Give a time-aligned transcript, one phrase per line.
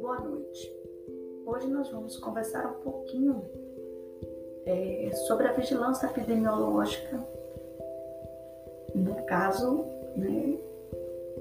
[0.00, 0.72] Boa noite.
[1.44, 3.44] Hoje nós vamos conversar um pouquinho
[4.64, 7.22] é, sobre a vigilância epidemiológica,
[8.94, 9.84] no caso
[10.16, 10.58] né,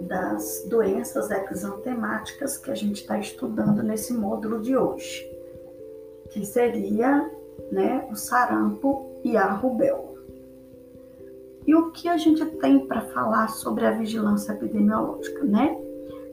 [0.02, 5.26] das doenças exantemáticas que a gente está estudando nesse módulo de hoje,
[6.32, 7.32] que seria
[7.72, 10.07] né, o sarampo e a rubéola.
[11.78, 15.80] O que a gente tem para falar sobre a vigilância epidemiológica, né?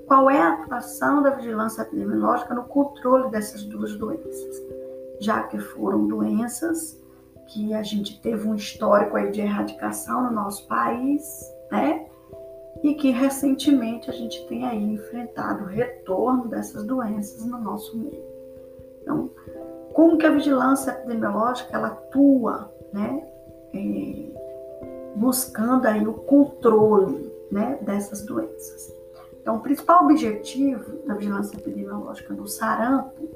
[0.06, 4.62] Qual é a atuação da vigilância epidemiológica no controle dessas duas doenças?
[5.20, 6.98] Já que foram doenças
[7.48, 11.22] que a gente teve um histórico aí de erradicação no nosso país,
[11.70, 12.06] né?
[12.82, 18.24] E que recentemente a gente tem aí enfrentado o retorno dessas doenças no nosso meio.
[19.02, 19.30] Então,
[19.92, 23.28] como que a vigilância epidemiológica ela atua, né?
[23.74, 24.43] É,
[25.14, 28.92] buscando aí o controle né, dessas doenças.
[29.40, 33.28] Então, o principal objetivo da vigilância epidemiológica do sarampo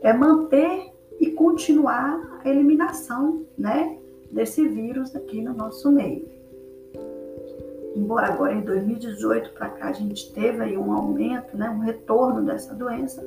[0.00, 3.98] é manter e continuar a eliminação né,
[4.30, 6.28] desse vírus aqui no nosso meio.
[7.94, 12.42] Embora agora em 2018 para cá a gente teve aí um aumento, né, um retorno
[12.42, 13.22] dessa doença,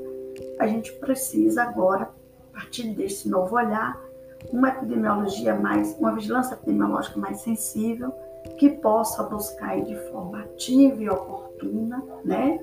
[0.60, 2.10] a gente precisa agora,
[2.52, 4.02] a partir desse novo olhar,
[4.52, 8.14] uma epidemiologia mais, uma vigilância epidemiológica mais sensível,
[8.58, 12.60] que possa buscar de forma ativa e oportuna, né,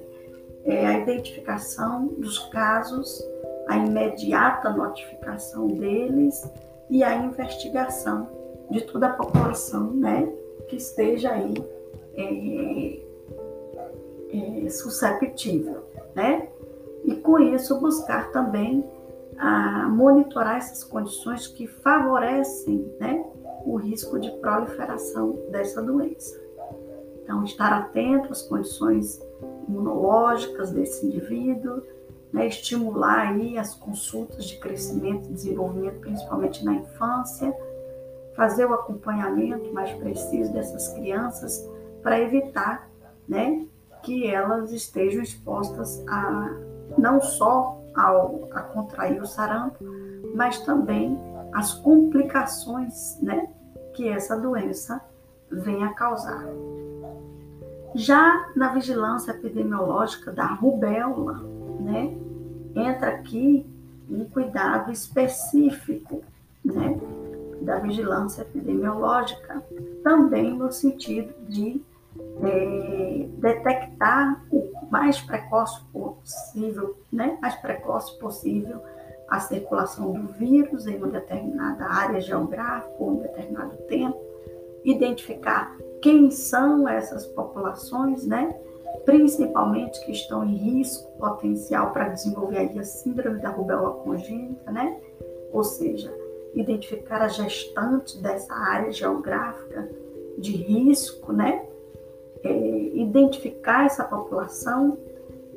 [0.64, 3.22] é, a identificação dos casos,
[3.68, 6.48] a imediata notificação deles
[6.88, 8.28] e a investigação
[8.70, 10.32] de toda a população, né,
[10.68, 11.54] que esteja aí
[12.14, 13.00] é,
[14.64, 16.48] é, susceptível, né,
[17.04, 18.84] e com isso buscar também
[19.38, 23.24] a monitorar essas condições que favorecem né,
[23.64, 26.40] o risco de proliferação dessa doença.
[27.22, 29.20] Então, estar atento às condições
[29.68, 31.82] imunológicas desse indivíduo,
[32.32, 37.54] né, estimular aí as consultas de crescimento e desenvolvimento, principalmente na infância,
[38.34, 41.68] fazer o acompanhamento mais preciso dessas crianças
[42.02, 42.90] para evitar
[43.28, 43.66] né,
[44.02, 46.56] que elas estejam expostas a
[46.98, 49.84] não só ao, a contrair o sarampo,
[50.34, 51.18] mas também
[51.52, 53.48] as complicações né,
[53.94, 55.00] que essa doença
[55.50, 56.44] vem a causar.
[57.94, 61.40] Já na vigilância epidemiológica da rubéola,
[61.80, 62.16] né,
[62.74, 63.66] entra aqui
[64.10, 66.22] um cuidado específico
[66.64, 66.98] né,
[67.60, 69.62] da vigilância epidemiológica,
[70.02, 71.82] também no sentido de
[72.42, 75.80] é, detectar o mais precoce
[76.22, 78.80] possível, né, mais precoce possível
[79.28, 84.18] a circulação do vírus em uma determinada área geográfica ou um determinado tempo,
[84.84, 88.54] identificar quem são essas populações, né,
[89.06, 95.00] principalmente que estão em risco potencial para desenvolver aí a síndrome da rubéola congênita, né,
[95.50, 96.12] ou seja,
[96.54, 99.88] identificar a gestante dessa área geográfica
[100.36, 101.64] de risco, né,
[102.42, 102.50] é,
[102.94, 104.98] identificar essa população,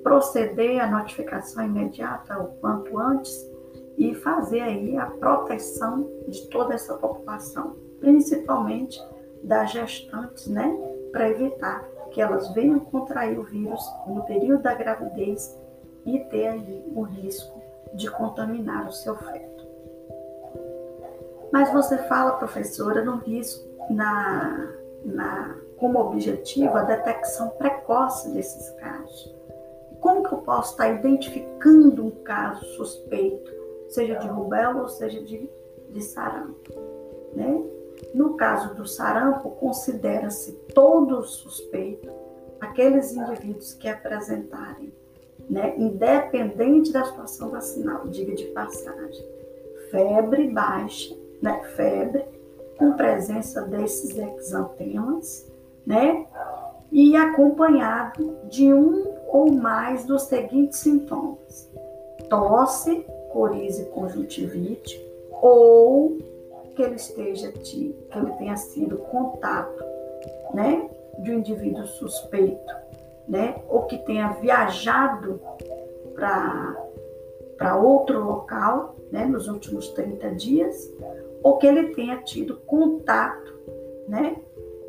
[0.06, 3.44] proceder à notificação imediata o quanto antes
[3.98, 9.04] e fazer aí a proteção de toda essa população, principalmente
[9.42, 10.72] das gestantes, né,
[11.12, 15.60] para evitar que elas venham contrair o vírus no período da gravidez
[16.06, 17.60] e ter aí o risco
[17.96, 19.68] de contaminar o seu feto.
[21.52, 24.72] Mas você fala, professora, no risco, na,
[25.04, 29.45] na como objetivo a detecção precoce desses casos.
[30.06, 33.52] Como que eu posso estar identificando um caso suspeito,
[33.90, 35.50] seja de rubéola ou seja de,
[35.90, 36.72] de sarampo?
[37.34, 37.64] Né?
[38.14, 42.08] No caso do sarampo, considera-se todo suspeito
[42.62, 44.94] aqueles indivíduos que apresentarem,
[45.50, 49.26] né, independente da situação vacinal, diga de passagem,
[49.90, 52.26] febre baixa, né, febre,
[52.78, 55.52] com presença desses exantemas,
[55.84, 56.28] né?
[56.92, 61.70] E acompanhado de um ou mais dos seguintes sintomas:
[62.30, 65.04] tosse, coriza conjuntivite,
[65.42, 66.18] ou
[66.76, 69.84] que ele esteja que ele tenha sido contato,
[70.54, 70.90] né,
[71.20, 72.74] de um indivíduo suspeito,
[73.28, 75.40] né, ou que tenha viajado
[76.14, 76.82] para
[77.58, 80.92] para outro local, né, nos últimos 30 dias,
[81.42, 83.54] ou que ele tenha tido contato,
[84.10, 84.36] né,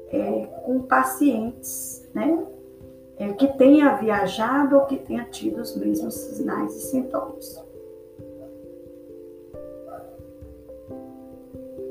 [0.09, 2.45] é, com pacientes, né?
[3.19, 7.65] É, que tenha viajado ou que tenha tido os mesmos sinais e sintomas.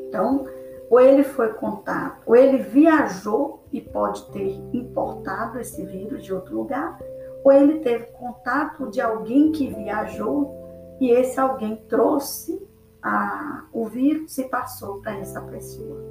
[0.07, 0.45] Então,
[0.89, 6.55] ou ele foi contato, ou ele viajou e pode ter importado esse vírus de outro
[6.55, 6.97] lugar,
[7.43, 10.55] ou ele teve contato de alguém que viajou
[10.99, 12.65] e esse alguém trouxe
[13.01, 16.01] a, o vírus e passou para essa pessoa.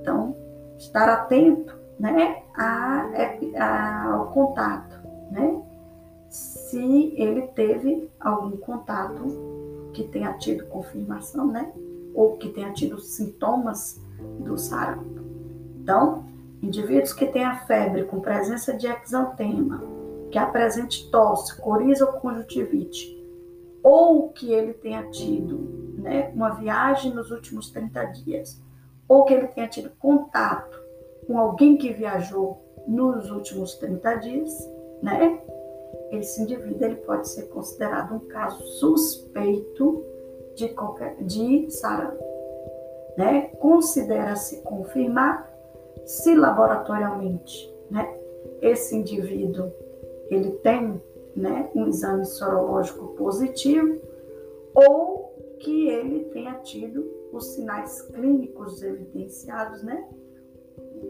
[0.00, 0.36] Então,
[0.76, 3.10] estar atento né, a,
[3.56, 4.96] a, ao contato,
[5.30, 5.62] né?
[6.28, 9.24] Se ele teve algum contato
[9.92, 11.72] que tenha tido confirmação, né?
[12.14, 14.00] Ou que tenha tido sintomas
[14.40, 15.22] do sarampo.
[15.80, 16.24] Então,
[16.62, 19.82] indivíduos que tenham febre com presença de exantema,
[20.30, 23.16] que apresente tosse, coriza ou conjuntivite,
[23.82, 25.56] ou que ele tenha tido
[25.96, 28.62] né, uma viagem nos últimos 30 dias,
[29.08, 30.87] ou que ele tenha tido contato
[31.28, 32.58] com alguém que viajou
[32.88, 34.70] nos últimos 30 dias,
[35.02, 35.40] né?
[36.10, 40.02] Esse indivíduo ele pode ser considerado um caso suspeito
[40.54, 42.24] de, qualquer, de sarampo.
[43.16, 43.50] Né?
[43.58, 45.46] Considera-se confirmar
[46.06, 48.08] se laboratorialmente né,
[48.62, 49.70] esse indivíduo
[50.30, 51.00] ele tem
[51.36, 54.00] né, um exame sorológico positivo
[54.74, 60.08] ou que ele tenha tido os sinais clínicos evidenciados, né,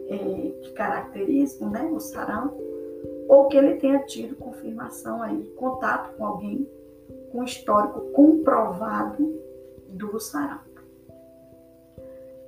[0.09, 2.57] é, que caracterizam né, o sarampo,
[3.27, 6.67] ou que ele tenha tido confirmação aí, contato com alguém
[7.31, 9.39] com histórico comprovado
[9.89, 10.69] do sarampo.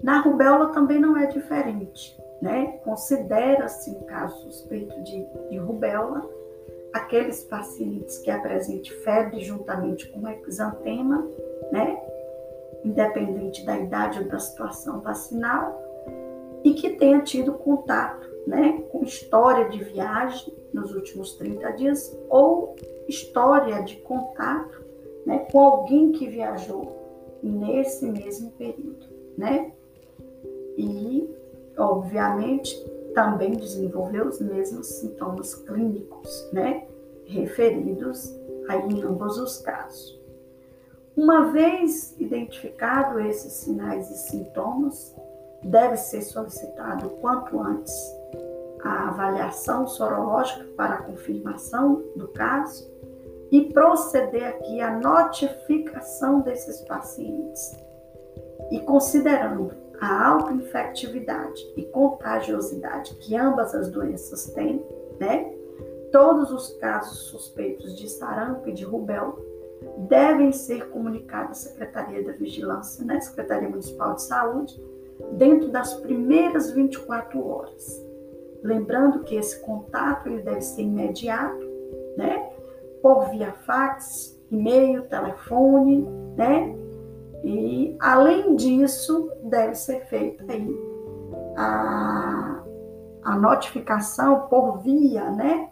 [0.01, 2.79] Na rubéola também não é diferente, né?
[2.83, 6.27] Considera-se um caso suspeito de, de rubéola
[6.91, 11.25] aqueles pacientes que apresentem febre juntamente com exantema,
[11.71, 12.01] né?
[12.83, 15.79] Independente da idade ou da situação vacinal,
[16.63, 18.83] e que tenha tido contato, né?
[18.91, 22.75] Com história de viagem nos últimos 30 dias ou
[23.07, 24.83] história de contato,
[25.25, 25.47] né?
[25.51, 29.71] Com alguém que viajou nesse mesmo período, né?
[30.77, 31.29] E,
[31.77, 32.75] obviamente,
[33.13, 36.87] também desenvolveu os mesmos sintomas clínicos, né,
[37.25, 38.33] referidos
[38.67, 40.19] aí em ambos os casos.
[41.15, 45.15] Uma vez identificado esses sinais e sintomas,
[45.63, 47.93] deve ser solicitado quanto antes
[48.83, 52.89] a avaliação sorológica para a confirmação do caso
[53.51, 57.77] e proceder aqui à notificação desses pacientes.
[58.71, 64.83] E considerando a autoinfectividade e contagiosidade que ambas as doenças têm,
[65.19, 65.53] né?
[66.11, 69.37] Todos os casos suspeitos de sarampo e de rubéola
[70.09, 73.19] devem ser comunicados à Secretaria da Vigilância, né?
[73.19, 74.81] Secretaria Municipal de Saúde,
[75.33, 78.05] dentro das primeiras 24 horas.
[78.63, 81.65] Lembrando que esse contato ele deve ser imediato,
[82.17, 82.49] né?
[83.01, 86.75] Por via fax, e-mail, telefone, né?
[87.43, 90.91] E, além disso, deve ser feita aí
[91.57, 92.63] a,
[93.23, 95.69] a notificação por via né,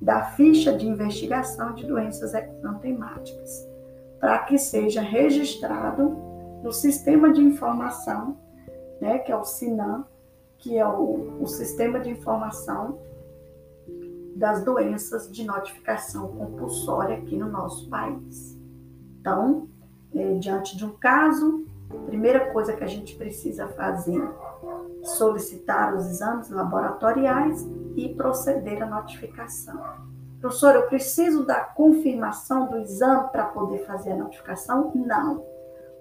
[0.00, 3.66] da ficha de investigação de doenças exantemáticas,
[4.20, 6.16] para que seja registrado
[6.62, 8.36] no Sistema de Informação,
[9.00, 10.04] né, que é o SINAM,
[10.58, 12.98] que é o, o Sistema de Informação
[14.34, 18.58] das Doenças de Notificação Compulsória aqui no nosso país.
[19.20, 19.68] Então,
[20.14, 25.94] é, diante de um caso, a primeira coisa que a gente precisa fazer é solicitar
[25.94, 29.80] os exames laboratoriais e proceder à notificação.
[30.40, 34.92] Professor, eu preciso da confirmação do exame para poder fazer a notificação?
[34.94, 35.44] Não.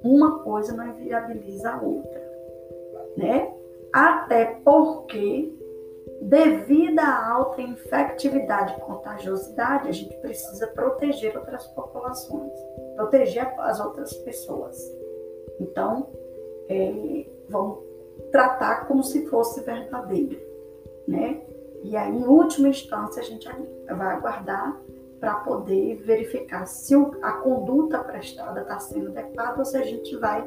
[0.04, 2.25] Uma coisa não inviabiliza a outra,
[3.18, 3.54] né?
[3.94, 5.56] Até porque
[6.22, 12.52] Devido à alta infectividade e contagiosidade, a gente precisa proteger outras populações,
[12.96, 14.76] proteger as outras pessoas.
[15.60, 16.10] Então,
[16.68, 17.80] é, vamos
[18.32, 20.40] tratar como se fosse verdadeiro,
[21.08, 21.42] né?
[21.84, 23.48] E aí, em última instância, a gente
[23.88, 24.82] vai aguardar
[25.20, 30.44] para poder verificar se a conduta prestada está sendo adequada ou se a gente vai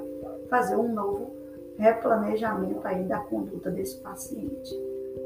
[0.48, 1.37] fazer um novo
[1.78, 4.70] replanejamento aí da conduta desse paciente.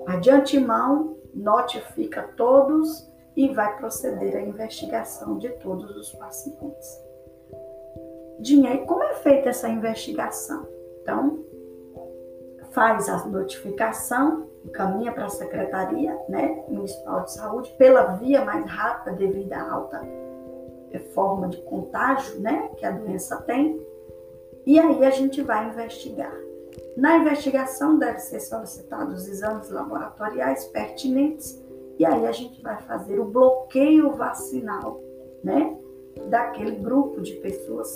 [0.07, 7.03] Mas de antemão, notifica todos e vai proceder à investigação de todos os pacientes.
[8.41, 10.67] Dinheiro, como é feita essa investigação?
[11.01, 11.45] Então,
[12.73, 19.17] faz a notificação, encaminha para a Secretaria né, Municipal de Saúde, pela via mais rápida
[19.17, 20.03] devido à alta
[21.15, 23.81] forma de contágio né, que a doença tem,
[24.67, 26.35] e aí a gente vai investigar.
[26.97, 31.61] Na investigação deve ser solicitados os exames laboratoriais pertinentes
[31.99, 35.01] e aí a gente vai fazer o bloqueio vacinal,
[35.43, 35.77] né,
[36.29, 37.89] daquele grupo de pessoas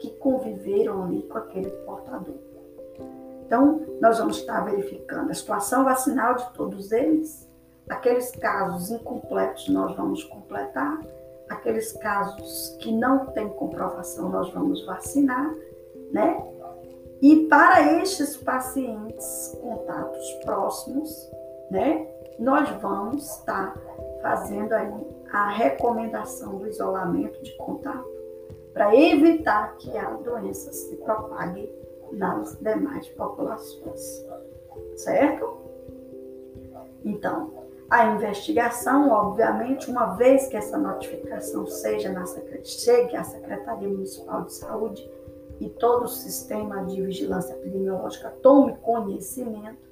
[0.00, 2.34] que conviveram ali com aquele portador.
[3.46, 7.48] Então, nós vamos estar verificando a situação vacinal de todos eles.
[7.88, 11.00] Aqueles casos incompletos nós vamos completar,
[11.48, 15.54] aqueles casos que não têm comprovação nós vamos vacinar,
[16.12, 16.44] né?
[17.20, 21.30] E para estes pacientes, contatos próximos,
[21.70, 22.06] né?
[22.38, 23.74] Nós vamos estar
[24.20, 28.06] fazendo aí a recomendação do isolamento de contato
[28.72, 31.72] para evitar que a doença se propague
[32.12, 34.24] nas demais populações.
[34.96, 35.56] Certo?
[37.04, 37.52] Então,
[37.88, 42.24] a investigação, obviamente, uma vez que essa notificação seja na
[42.62, 45.08] chegue à Secretaria Municipal de Saúde
[45.60, 49.86] e todo o sistema de vigilância epidemiológica tome conhecimento,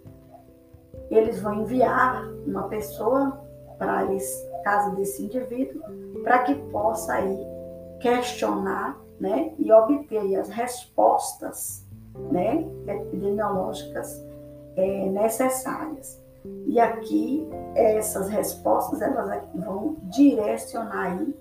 [1.10, 3.40] eles vão enviar uma pessoa
[3.78, 5.82] para a casa desse indivíduo
[6.22, 7.38] para que possa aí
[8.00, 11.86] questionar né, e obter as respostas
[12.30, 14.24] né, epidemiológicas
[14.76, 16.22] é, necessárias.
[16.66, 21.36] E aqui essas respostas elas vão direcionar aí,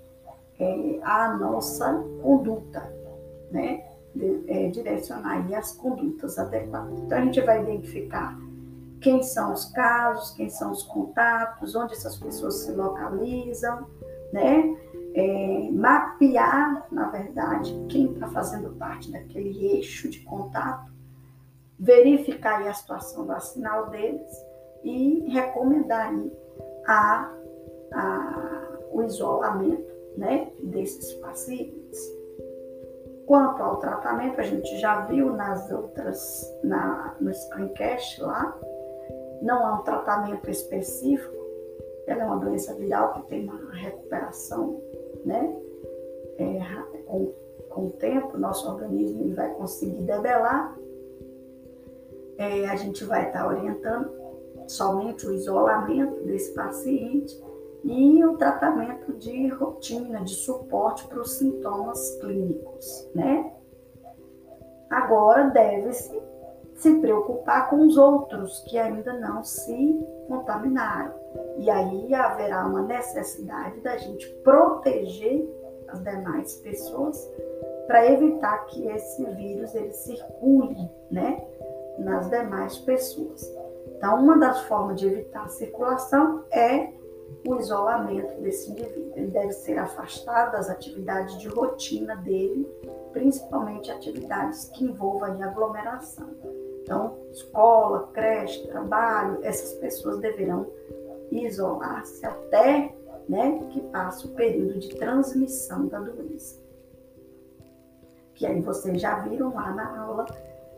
[0.59, 2.93] é, a nossa conduta,
[3.51, 3.92] né?
[4.47, 6.99] É, direcionar as condutas adequadas.
[6.99, 8.37] Então a gente vai identificar
[9.01, 13.87] quem são os casos, quem são os contatos, onde essas pessoas se localizam,
[14.31, 14.77] né?
[15.15, 20.91] É, mapear, na verdade, quem está fazendo parte daquele eixo de contato,
[21.77, 24.31] verificar a situação vacinal deles
[24.83, 26.13] e recomendar
[26.87, 27.31] a,
[27.93, 32.22] a, o isolamento né, desses pacientes.
[33.25, 38.57] Quanto ao tratamento, a gente já viu nas outras, na, no screencast lá,
[39.41, 41.33] não há um tratamento específico,
[42.05, 44.81] ela é uma doença viral que tem uma recuperação
[45.25, 45.55] né?
[46.37, 46.59] É,
[47.05, 47.33] com,
[47.69, 50.77] com o tempo, nosso organismo vai conseguir debelar.
[52.37, 54.11] É, a gente vai estar orientando
[54.67, 57.39] somente o isolamento desse paciente
[57.83, 63.51] e o tratamento de rotina, de suporte para os sintomas clínicos, né?
[64.89, 66.21] Agora deve-se
[66.75, 71.13] se preocupar com os outros que ainda não se contaminaram.
[71.57, 75.47] E aí haverá uma necessidade da gente proteger
[75.87, 77.31] as demais pessoas
[77.87, 81.45] para evitar que esse vírus ele circule, né,
[81.99, 83.43] nas demais pessoas.
[83.95, 86.91] Então, uma das formas de evitar a circulação é
[87.45, 89.13] o isolamento desse indivíduo.
[89.15, 92.67] Ele deve ser afastado das atividades de rotina dele,
[93.11, 96.29] principalmente atividades que envolvam aglomeração.
[96.81, 100.67] Então, escola, creche, trabalho, essas pessoas deverão
[101.31, 102.93] isolar-se até
[103.27, 106.61] né, que passe o período de transmissão da doença.
[108.35, 110.25] Que aí vocês já viram lá na aula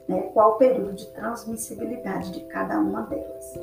[0.08, 3.54] né, qual o período de transmissibilidade de cada uma delas.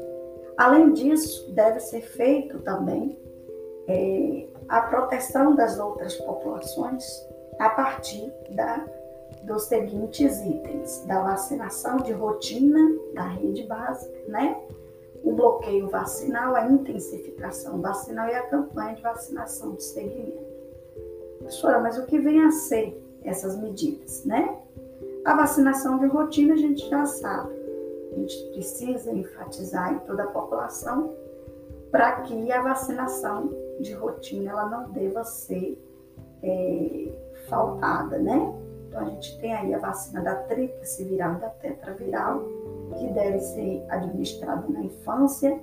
[0.56, 3.18] Além disso, deve ser feito também
[3.88, 7.04] é, a proteção das outras populações
[7.58, 8.84] a partir da
[9.44, 12.78] dos seguintes itens: da vacinação de rotina
[13.14, 14.60] da rede básica, né?
[15.24, 20.42] O bloqueio vacinal, a intensificação vacinal e a campanha de vacinação de segmento.
[21.38, 24.58] Professora, mas o que vem a ser essas medidas, né?
[25.24, 27.61] A vacinação de rotina a gente já sabe.
[28.12, 31.14] A gente precisa enfatizar em toda a população
[31.90, 33.50] para que a vacinação
[33.80, 35.82] de rotina ela não deva ser
[36.42, 37.08] é,
[37.48, 38.54] faltada, né?
[38.88, 42.42] Então, a gente tem aí a vacina da tríplice viral e da tetraviral,
[42.98, 45.60] que deve ser administrada na infância,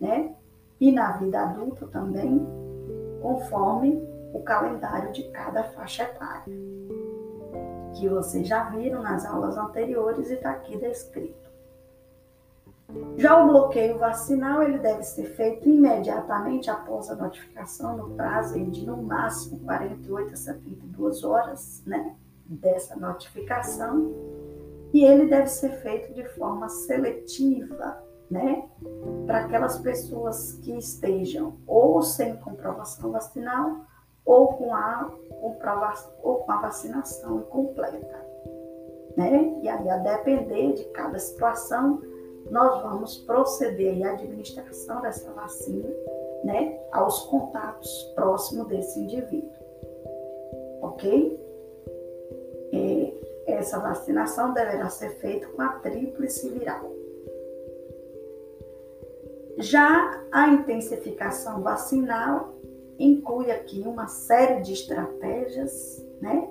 [0.00, 0.34] né?
[0.80, 2.44] E na vida adulta também,
[3.20, 6.52] conforme o calendário de cada faixa etária,
[7.94, 11.41] que vocês já viram nas aulas anteriores e está aqui descrito.
[13.16, 18.86] Já o bloqueio vacinal, ele deve ser feito imediatamente após a notificação, no prazo de
[18.86, 22.16] no máximo 48 a 72 horas, né?
[22.46, 24.12] dessa notificação
[24.92, 28.68] e ele deve ser feito de forma seletiva, né?
[29.26, 33.86] Para aquelas pessoas que estejam ou sem comprovação vacinal
[34.24, 35.10] ou com a
[36.22, 38.26] ou com a vacinação incompleta,
[39.16, 39.58] né?
[39.62, 42.02] E aí a depender de cada situação,
[42.50, 45.88] nós vamos proceder à administração dessa vacina,
[46.44, 49.50] né, aos contatos próximos desse indivíduo.
[50.82, 51.42] OK?
[53.62, 56.90] essa vacinação deverá ser feita com a tríplice viral.
[59.58, 62.54] Já a intensificação vacinal
[62.98, 66.48] inclui aqui uma série de estratégias, né,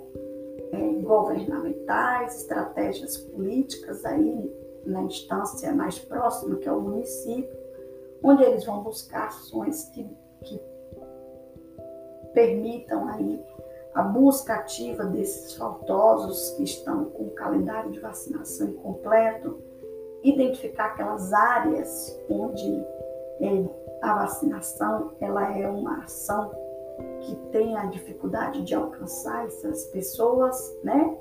[0.72, 4.52] é, governamentais, estratégias políticas aí
[4.86, 7.56] na instância mais próxima, que é o município,
[8.24, 10.08] onde eles vão buscar ações que,
[10.44, 10.62] que
[12.34, 13.44] permitam aí
[13.94, 19.62] a busca ativa desses faltosos que estão com o calendário de vacinação incompleto,
[20.24, 22.86] identificar aquelas áreas onde
[23.42, 23.66] é,
[24.02, 26.52] a vacinação ela é uma ação
[27.22, 31.18] que tem a dificuldade de alcançar essas pessoas, né?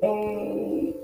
[0.00, 0.94] É,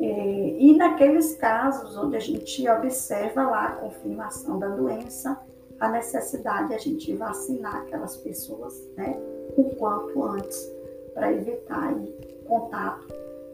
[0.00, 5.40] e naqueles casos onde a gente observa lá a confirmação da doença,
[5.78, 9.16] a necessidade de a gente vacinar aquelas pessoas, né?
[9.56, 10.68] O quanto antes,
[11.14, 12.12] para evitar aí,
[12.46, 13.06] contato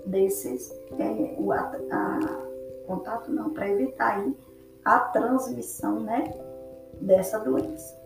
[0.06, 1.58] desses, é, o, a,
[1.90, 2.46] a,
[2.86, 4.36] contato não, para evitar aí
[4.84, 6.24] a transmissão, né?
[7.00, 7.98] Dessa doença.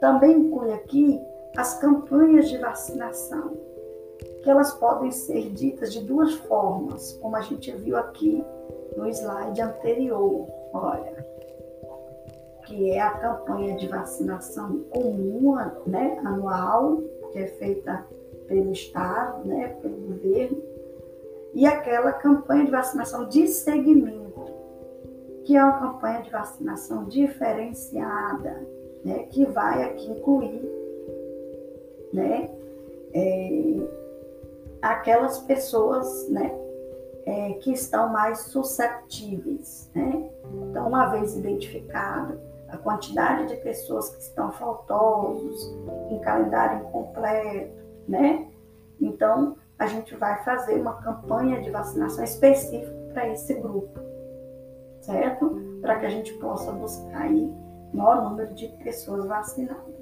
[0.00, 1.20] Também inclui aqui
[1.56, 3.56] as campanhas de vacinação,
[4.44, 8.44] que elas podem ser ditas de duas formas, como a gente viu aqui
[8.94, 10.46] no slide anterior.
[10.74, 11.26] Olha,
[12.66, 15.54] que é a campanha de vacinação comum,
[15.86, 16.98] né, anual,
[17.32, 18.06] que é feita
[18.46, 20.62] pelo Estado, né, pelo governo,
[21.54, 24.44] e aquela campanha de vacinação de segmento,
[25.44, 28.60] que é uma campanha de vacinação diferenciada,
[29.02, 30.70] né, que vai aqui incluir
[32.12, 32.50] né,
[33.14, 34.03] é,
[34.90, 36.54] aquelas pessoas né,
[37.24, 39.90] é, que estão mais susceptíveis.
[39.94, 40.30] Né?
[40.52, 42.38] Então, uma vez identificado
[42.68, 45.72] a quantidade de pessoas que estão faltosos,
[46.10, 47.72] em calendário incompleto,
[48.08, 48.48] né?
[49.00, 54.00] Então, a gente vai fazer uma campanha de vacinação específica para esse grupo,
[55.00, 55.78] certo?
[55.80, 57.52] Para que a gente possa buscar aí
[57.92, 59.93] maior número de pessoas vacinadas.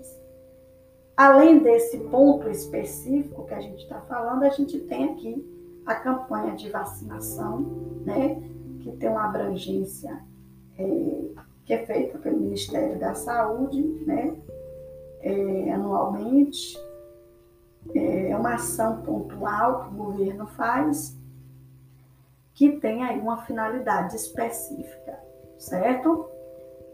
[1.16, 6.54] Além desse ponto específico que a gente está falando, a gente tem aqui a campanha
[6.54, 7.61] de vacinação,
[8.04, 8.40] né,
[8.81, 10.23] que tem uma abrangência
[10.78, 11.25] é,
[11.64, 14.37] que é feita pelo Ministério da Saúde, né,
[15.21, 16.79] é, anualmente.
[17.94, 21.18] É uma ação pontual que o governo faz,
[22.55, 25.18] que tem aí uma finalidade específica,
[25.59, 26.31] certo?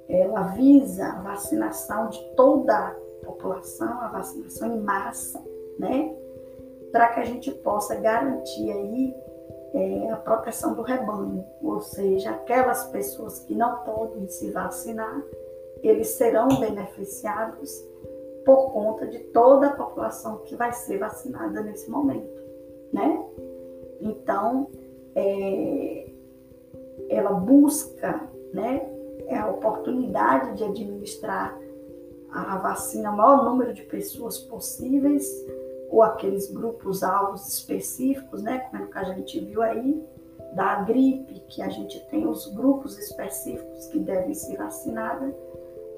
[0.09, 2.97] ela visa a vacinação de toda a
[3.29, 5.43] população, a vacinação em massa,
[5.79, 6.15] né?
[6.91, 9.15] Para que a gente possa garantir aí
[9.75, 15.23] é, a proteção do rebanho, ou seja, aquelas pessoas que não podem se vacinar,
[15.83, 17.71] eles serão beneficiados
[18.45, 22.43] por conta de toda a população que vai ser vacinada nesse momento,
[22.93, 23.23] né?
[24.01, 24.69] Então,
[25.15, 26.11] é,
[27.11, 28.23] ela busca,
[28.55, 28.89] né,
[29.27, 31.59] é a oportunidade de administrar
[32.31, 35.27] a vacina ao maior número de pessoas possíveis,
[35.91, 38.59] ou aqueles grupos alvos específicos, né?
[38.71, 40.05] Como é que a gente viu aí,
[40.55, 45.35] da gripe, que a gente tem os grupos específicos que devem ser vacinados,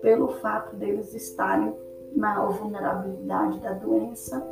[0.00, 1.74] pelo fato deles estarem
[2.14, 4.44] na vulnerabilidade da doença,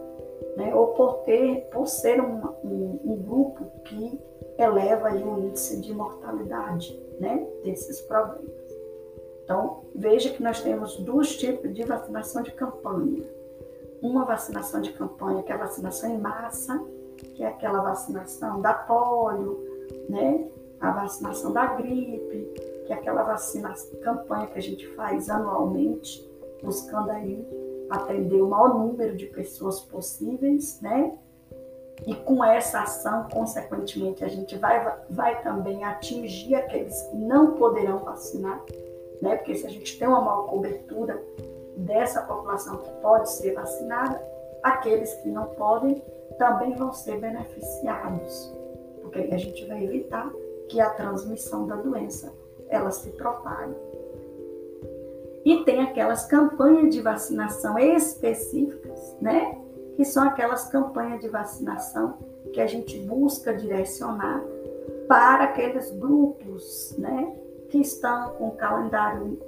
[0.57, 0.75] né?
[0.75, 4.21] ou por, ter, por ser um, um, um grupo que
[4.59, 7.47] eleva o índice de mortalidade né?
[7.64, 8.67] desses problemas.
[9.48, 13.24] Então, veja que nós temos dois tipos de vacinação de campanha.
[14.02, 16.78] Uma vacinação de campanha, que é a vacinação em massa,
[17.16, 19.58] que é aquela vacinação da polio,
[20.06, 20.46] né?
[20.78, 22.52] a vacinação da gripe,
[22.87, 26.30] que é aquela vacina campanha que a gente faz anualmente,
[26.62, 27.42] buscando aí
[27.88, 31.16] atender o maior número de pessoas possíveis, né?
[32.06, 38.00] E com essa ação, consequentemente, a gente vai, vai também atingir aqueles que não poderão
[38.00, 38.62] vacinar,
[39.20, 39.37] né?
[39.37, 41.22] Porque se a gente tem uma maior cobertura
[41.76, 44.20] dessa população que pode ser vacinada,
[44.62, 46.02] aqueles que não podem
[46.38, 48.54] também vão ser beneficiados,
[49.02, 50.31] porque a gente vai evitar
[50.68, 52.33] que a transmissão da doença
[52.68, 53.74] ela se propague.
[55.44, 59.59] E tem aquelas campanhas de vacinação específicas, né?
[59.96, 62.18] Que são aquelas campanhas de vacinação
[62.52, 64.44] que a gente busca direcionar
[65.09, 67.35] para aqueles grupos, né?
[67.68, 69.38] Que estão com o calendário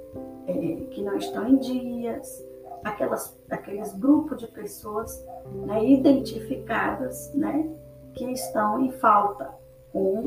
[0.47, 0.53] é,
[0.91, 2.43] que não estão em dias,
[2.83, 5.25] aquelas, aqueles grupos de pessoas
[5.65, 7.69] né, identificadas né,
[8.13, 9.53] que estão em falta
[9.91, 10.25] com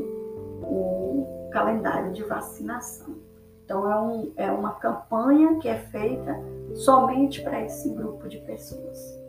[0.61, 3.15] o calendário de vacinação.
[3.63, 6.39] Então, é, um, é uma campanha que é feita
[6.75, 9.19] somente para esse grupo de pessoas,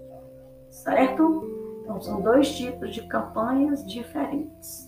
[0.70, 1.80] certo?
[1.82, 4.85] Então, são dois tipos de campanhas diferentes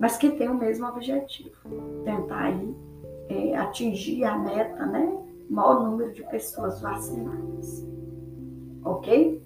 [0.00, 1.54] mas que tem o mesmo objetivo,
[2.04, 2.74] tentar aí,
[3.28, 5.16] é, atingir a meta, né?
[5.48, 7.86] Maior número de pessoas vacinadas.
[8.82, 9.42] Ok?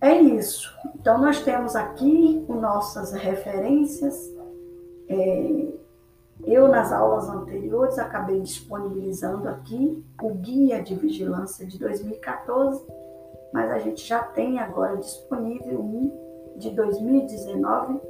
[0.00, 0.76] É isso.
[0.96, 4.30] Então, nós temos aqui nossas referências
[5.08, 5.72] É,
[6.44, 12.84] eu, nas aulas anteriores, acabei disponibilizando aqui o Guia de Vigilância de 2014,
[13.52, 18.00] mas a gente já tem agora disponível um de 2019,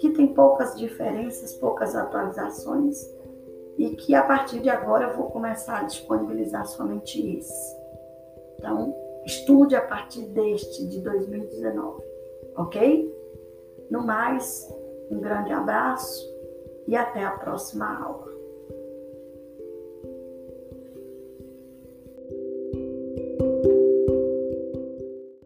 [0.00, 3.06] que tem poucas diferenças, poucas atualizações,
[3.78, 7.76] e que a partir de agora eu vou começar a disponibilizar somente esse.
[8.58, 12.02] Então, estude a partir deste de 2019,
[12.56, 13.14] ok?
[13.90, 14.66] No mais,
[15.10, 16.28] um grande abraço
[16.86, 18.29] e até a próxima aula.